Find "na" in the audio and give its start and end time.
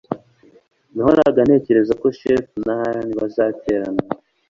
2.65-2.73